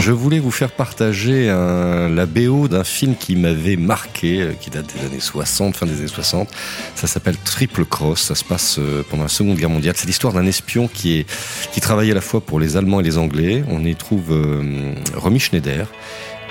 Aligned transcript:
Je 0.00 0.12
voulais 0.12 0.38
vous 0.38 0.50
faire 0.50 0.70
partager 0.70 1.46
la 1.46 2.26
BO 2.26 2.68
d'un 2.68 2.84
film 2.84 3.14
qui 3.16 3.36
m'avait 3.36 3.76
marqué, 3.76 4.40
euh, 4.40 4.52
qui 4.52 4.70
date 4.70 4.86
des 4.94 5.06
années 5.06 5.20
60, 5.20 5.76
fin 5.76 5.86
des 5.86 5.98
années 5.98 6.06
60. 6.06 6.48
Ça 6.94 7.06
s'appelle 7.06 7.36
Triple 7.36 7.84
Cross. 7.84 8.22
Ça 8.22 8.34
se 8.34 8.44
passe 8.44 8.78
euh, 8.78 9.02
pendant 9.08 9.24
la 9.24 9.28
Seconde 9.28 9.56
Guerre 9.56 9.70
mondiale. 9.70 9.94
C'est 9.96 10.06
l'histoire 10.06 10.32
d'un 10.32 10.46
espion 10.46 10.88
qui, 10.88 11.18
est, 11.18 11.26
qui 11.72 11.80
travaille 11.80 12.10
à 12.10 12.14
la 12.14 12.20
fois 12.20 12.40
pour 12.40 12.60
les 12.60 12.76
Allemands 12.76 13.00
et 13.00 13.02
les 13.02 13.18
Anglais. 13.18 13.64
On 13.68 13.84
y 13.84 13.94
trouve 13.96 14.32
euh, 14.32 14.94
Romy 15.14 15.40
Schneider. 15.40 15.86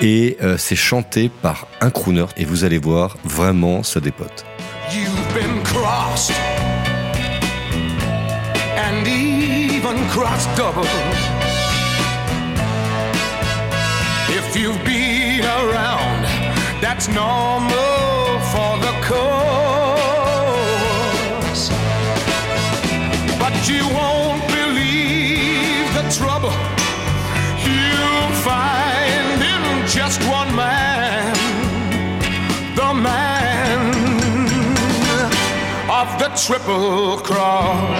Et 0.01 0.37
c'est 0.57 0.75
chanté 0.75 1.31
par 1.41 1.67
un 1.79 1.89
crooner. 1.89 2.25
Et 2.35 2.43
vous 2.43 2.65
allez 2.65 2.79
voir, 2.79 3.15
vraiment, 3.23 3.81
ça 3.81 4.01
dépote. 4.01 4.45
If 14.55 14.61
you've 14.61 14.85
been 14.85 15.43
around, 15.43 16.23
that's 16.79 17.09
normal 17.09 18.39
for 18.53 18.77
the 18.85 18.93
course. 19.03 19.25
But 23.37 23.67
you 23.67 23.84
won't 23.89 24.47
believe 24.47 25.93
the 25.93 26.07
trouble 26.17 26.53
you'll 27.67 28.31
find 28.47 29.43
in 29.43 29.87
just 29.89 30.21
one 30.23 30.55
man. 30.55 31.35
The 32.77 32.93
man 32.93 33.91
of 35.90 36.17
the 36.17 36.29
triple 36.45 37.17
cross. 37.17 37.91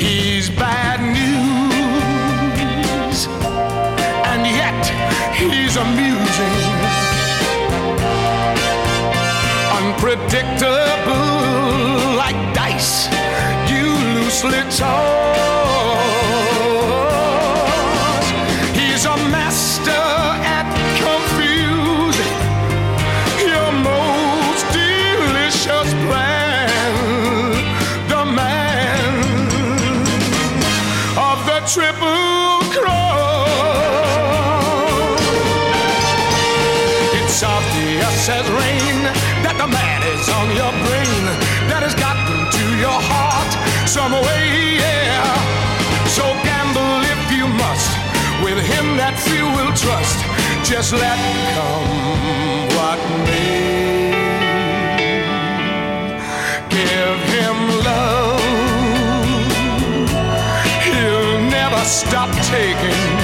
He's 0.00 0.48
bad 0.48 1.00
news 1.02 1.21
he's 6.02 6.38
unpredictable 9.78 11.30
like 12.22 12.38
dice 12.54 12.94
you 13.70 13.86
loosely 14.16 14.62
toss. 14.78 15.36
He's 18.78 19.04
a 19.04 19.16
master 19.36 20.04
at 20.58 20.66
confusing 21.04 22.38
your 23.52 23.70
most 23.90 24.64
delicious 24.80 25.88
plan. 26.06 27.52
The 28.12 28.22
man 28.40 29.04
of 31.28 31.36
the 31.46 31.58
triple 31.74 32.11
as 37.44 38.48
rain 38.54 39.02
that 39.42 39.58
the 39.58 39.66
man 39.66 40.00
is 40.14 40.28
on 40.30 40.46
your 40.54 40.70
brain 40.86 41.24
that 41.66 41.82
has 41.82 41.94
gotten 41.98 42.38
to 42.54 42.64
your 42.78 43.00
heart 43.10 43.50
some 43.82 44.12
way, 44.12 44.78
yeah. 44.78 45.26
So 46.06 46.22
gamble 46.46 47.02
if 47.02 47.22
you 47.34 47.50
must 47.50 47.90
with 48.46 48.62
him 48.62 48.94
that 48.94 49.18
few 49.18 49.42
will 49.58 49.74
trust. 49.74 50.22
Just 50.62 50.94
let 50.94 51.18
come 51.58 51.90
what 52.78 53.00
may. 53.26 54.14
Give 56.70 57.18
him 57.34 57.56
love, 57.82 58.38
he'll 60.86 61.42
never 61.50 61.82
stop 61.82 62.30
taking 62.46 63.21